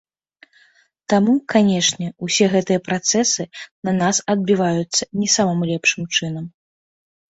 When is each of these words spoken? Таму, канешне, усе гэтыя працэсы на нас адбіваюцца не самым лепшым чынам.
Таму, 1.13 1.35
канешне, 1.55 2.07
усе 2.29 2.45
гэтыя 2.55 2.83
працэсы 2.89 3.49
на 3.85 3.97
нас 4.01 4.15
адбіваюцца 4.37 5.03
не 5.25 5.33
самым 5.39 5.59
лепшым 5.75 6.15
чынам. 6.15 6.45